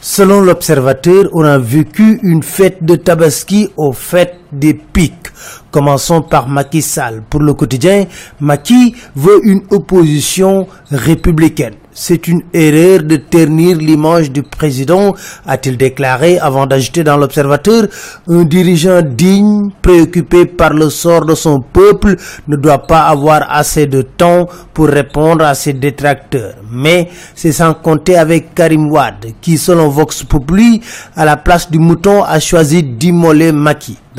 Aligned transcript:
Selon 0.00 0.40
l'observateur, 0.40 1.28
on 1.32 1.44
a 1.44 1.58
vécu 1.58 2.18
une 2.22 2.42
fête 2.42 2.82
de 2.82 2.96
Tabaski 2.96 3.70
aux 3.76 3.92
fêtes 3.92 4.39
des 4.52 4.74
pics. 4.74 5.14
Commençons 5.70 6.22
par 6.22 6.48
Macky 6.48 6.82
Sall. 6.82 7.22
Pour 7.30 7.40
le 7.40 7.54
quotidien, 7.54 8.04
Macky 8.40 8.94
veut 9.14 9.40
une 9.44 9.62
opposition 9.70 10.66
républicaine. 10.90 11.74
C'est 11.92 12.28
une 12.28 12.42
erreur 12.52 13.02
de 13.02 13.16
ternir 13.16 13.76
l'image 13.76 14.30
du 14.30 14.42
président, 14.42 15.14
a-t-il 15.46 15.76
déclaré 15.76 16.38
avant 16.38 16.66
d'ajouter 16.66 17.02
dans 17.02 17.16
l'observateur, 17.16 17.88
un 18.28 18.44
dirigeant 18.44 19.02
digne, 19.02 19.70
préoccupé 19.82 20.46
par 20.46 20.72
le 20.72 20.88
sort 20.88 21.26
de 21.26 21.34
son 21.34 21.60
peuple, 21.60 22.16
ne 22.46 22.56
doit 22.56 22.86
pas 22.86 23.02
avoir 23.02 23.44
assez 23.50 23.86
de 23.86 24.02
temps 24.02 24.46
pour 24.72 24.86
répondre 24.86 25.44
à 25.44 25.54
ses 25.54 25.72
détracteurs. 25.72 26.54
Mais 26.70 27.08
c'est 27.34 27.52
sans 27.52 27.74
compter 27.74 28.16
avec 28.16 28.54
Karim 28.54 28.90
Wad, 28.90 29.26
qui 29.40 29.58
selon 29.58 29.88
Vox 29.88 30.22
Populi, 30.22 30.80
à 31.16 31.24
la 31.24 31.36
place 31.36 31.70
du 31.70 31.80
mouton, 31.80 32.22
a 32.22 32.38
choisi 32.38 32.84
d'immoler 32.84 33.50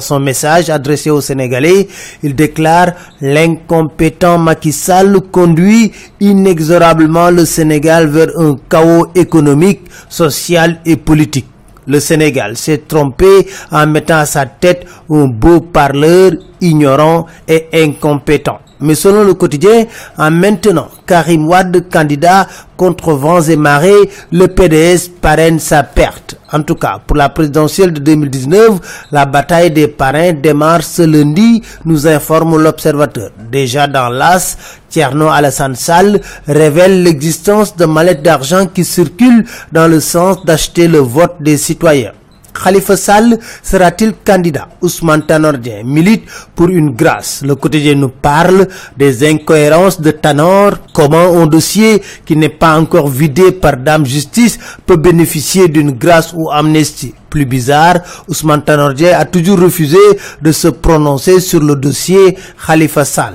son 0.00 0.11
message 0.18 0.70
adressé 0.70 1.10
aux 1.10 1.20
Sénégalais, 1.20 1.88
il 2.22 2.34
déclare 2.34 2.92
l'incompétent 3.20 4.38
Macky 4.38 4.72
Sall 4.72 5.20
conduit 5.30 5.92
inexorablement 6.20 7.30
le 7.30 7.44
Sénégal 7.44 8.08
vers 8.08 8.28
un 8.38 8.56
chaos 8.68 9.06
économique, 9.14 9.80
social 10.08 10.80
et 10.84 10.96
politique. 10.96 11.46
Le 11.86 11.98
Sénégal 12.00 12.56
s'est 12.56 12.82
trompé 12.86 13.46
en 13.70 13.86
mettant 13.86 14.18
à 14.18 14.26
sa 14.26 14.46
tête 14.46 14.86
un 15.10 15.26
beau 15.26 15.60
parleur 15.60 16.32
ignorant 16.60 17.26
et 17.48 17.66
incompétent. 17.72 18.60
Mais 18.82 18.94
selon 18.94 19.24
le 19.24 19.34
quotidien, 19.34 19.86
en 20.18 20.30
maintenant 20.30 20.88
Karim 21.06 21.48
Wad 21.48 21.88
candidat 21.90 22.46
contre 22.76 23.12
vents 23.12 23.40
et 23.42 23.56
marées, 23.56 24.10
le 24.32 24.48
PDS 24.48 25.08
parraine 25.20 25.58
sa 25.58 25.82
perte. 25.84 26.36
En 26.52 26.62
tout 26.62 26.74
cas, 26.74 27.00
pour 27.06 27.16
la 27.16 27.28
présidentielle 27.30 27.92
de 27.92 28.00
2019, 28.00 29.06
la 29.12 29.24
bataille 29.24 29.70
des 29.70 29.88
parrains 29.88 30.32
démarre 30.32 30.82
ce 30.82 31.02
lundi, 31.02 31.62
nous 31.84 32.06
informe 32.06 32.58
l'observateur. 32.60 33.30
Déjà 33.50 33.86
dans 33.86 34.10
l'AS, 34.10 34.58
Tierno 34.90 35.28
Alassane 35.28 35.76
Sall 35.76 36.20
révèle 36.46 37.02
l'existence 37.02 37.74
de 37.76 37.86
mallettes 37.86 38.22
d'argent 38.22 38.66
qui 38.66 38.84
circulent 38.84 39.46
dans 39.72 39.88
le 39.88 40.00
sens 40.00 40.44
d'acheter 40.44 40.88
le 40.88 40.98
vote 40.98 41.36
des 41.40 41.56
citoyens. 41.56 42.12
Khalifa 42.52 42.96
Sall 42.96 43.38
sera-t-il 43.62 44.14
candidat? 44.24 44.68
Ousmane 44.80 45.26
Tanordien 45.26 45.82
milite 45.84 46.24
pour 46.54 46.68
une 46.68 46.90
grâce. 46.90 47.42
Le 47.44 47.54
quotidien 47.54 47.94
nous 47.94 48.08
parle 48.08 48.68
des 48.96 49.28
incohérences 49.28 50.00
de 50.00 50.10
Tanor. 50.10 50.72
Comment 50.92 51.40
un 51.40 51.46
dossier 51.46 52.02
qui 52.24 52.36
n'est 52.36 52.48
pas 52.48 52.78
encore 52.78 53.08
vidé 53.08 53.52
par 53.52 53.76
Dame 53.76 54.04
Justice 54.06 54.58
peut 54.86 54.96
bénéficier 54.96 55.68
d'une 55.68 55.92
grâce 55.92 56.32
ou 56.34 56.50
amnistie? 56.50 57.14
Plus 57.30 57.46
bizarre, 57.46 57.96
Ousmane 58.28 58.62
Tanordien 58.62 59.18
a 59.18 59.24
toujours 59.24 59.58
refusé 59.58 59.96
de 60.40 60.52
se 60.52 60.68
prononcer 60.68 61.40
sur 61.40 61.60
le 61.60 61.74
dossier 61.76 62.36
Khalifa 62.66 63.04
Sall. 63.04 63.34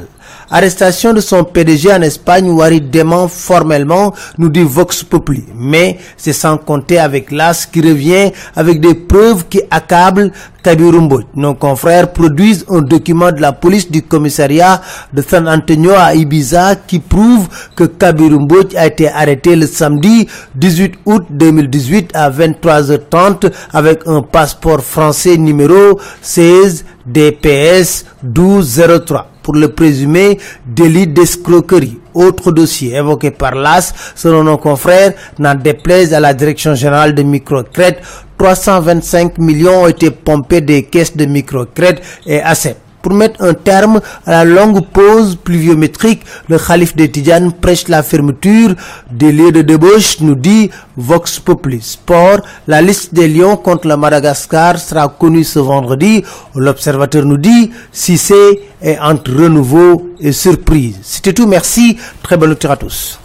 Arrestation 0.49 1.11
de 1.13 1.19
son 1.19 1.43
PDG 1.43 1.91
en 1.91 2.01
Espagne, 2.01 2.49
Wari 2.49 2.79
dément 2.79 3.27
formellement, 3.27 4.13
nous 4.37 4.47
dit 4.47 4.63
Vox 4.63 5.03
Populi. 5.03 5.43
Mais 5.53 5.97
c'est 6.15 6.31
sans 6.31 6.57
compter 6.57 6.99
avec 6.99 7.31
l'AS 7.31 7.65
qui 7.65 7.81
revient 7.81 8.31
avec 8.55 8.79
des 8.79 8.95
preuves 8.95 9.47
qui 9.49 9.59
accablent 9.69 10.31
Kabirumbo. 10.63 11.21
Nos 11.35 11.53
confrères 11.53 12.13
produisent 12.13 12.65
un 12.69 12.81
document 12.81 13.33
de 13.33 13.41
la 13.41 13.51
police 13.51 13.91
du 13.91 14.01
commissariat 14.03 14.81
de 15.11 15.21
San 15.21 15.49
Antonio 15.49 15.91
à 15.97 16.15
Ibiza 16.15 16.75
qui 16.75 16.99
prouve 16.99 17.49
que 17.75 17.83
Kabirumbo 17.83 18.61
a 18.77 18.87
été 18.87 19.09
arrêté 19.09 19.53
le 19.57 19.67
samedi 19.67 20.27
18 20.55 20.93
août 21.05 21.25
2018 21.29 22.11
à 22.13 22.31
23h30 22.31 23.51
avec 23.73 24.07
un 24.07 24.21
passeport 24.21 24.81
français 24.81 25.35
numéro 25.37 25.99
16 26.21 26.85
DPS 27.05 28.05
1203 28.23 29.36
pour 29.47 29.55
le 29.55 29.69
présumé 29.69 30.39
délit 30.65 31.07
d'escroquerie. 31.07 31.97
Autre 32.13 32.51
dossier 32.51 32.93
évoqué 32.97 33.31
par 33.31 33.55
l'AS, 33.55 33.93
selon 34.13 34.43
nos 34.43 34.57
confrères, 34.57 35.13
n'en 35.39 35.55
déplaise 35.55 36.13
à 36.13 36.19
la 36.19 36.33
Direction 36.33 36.75
Générale 36.75 37.15
de 37.15 37.23
Microcrète, 37.23 38.01
325 38.37 39.37
millions 39.37 39.83
ont 39.83 39.87
été 39.87 40.11
pompés 40.11 40.59
des 40.59 40.83
caisses 40.83 41.15
de 41.15 41.23
microcrète 41.23 42.01
et 42.25 42.41
assets. 42.41 42.75
Pour 43.07 43.15
mettre 43.15 43.41
un 43.41 43.53
terme 43.53 44.01
à 44.25 44.31
la 44.31 44.43
longue 44.43 44.85
pause 44.85 45.37
pluviométrique, 45.41 46.23
le 46.49 46.57
calife 46.59 46.93
de 46.93 47.05
Tidjane 47.05 47.53
prêche 47.53 47.87
la 47.87 48.03
fermeture 48.03 48.75
des 49.09 49.31
lieux 49.31 49.53
de 49.53 49.61
débauche, 49.61 50.19
nous 50.19 50.35
dit 50.35 50.69
Vox 50.97 51.39
Populi. 51.39 51.79
Sport, 51.81 52.41
la 52.67 52.81
liste 52.81 53.13
des 53.13 53.29
Lions 53.29 53.55
contre 53.55 53.87
le 53.87 53.95
Madagascar 53.95 54.77
sera 54.77 55.07
connue 55.07 55.45
ce 55.45 55.59
vendredi. 55.59 56.25
L'observateur 56.53 57.23
nous 57.23 57.37
dit 57.37 57.71
si 57.93 58.17
c'est 58.17 58.59
entre 59.01 59.31
renouveau 59.31 60.09
et 60.19 60.33
surprise. 60.33 60.97
C'était 61.01 61.31
tout, 61.31 61.47
merci, 61.47 61.97
très 62.21 62.35
bonne 62.35 62.49
lecture 62.49 62.71
à 62.71 62.75
tous. 62.75 63.15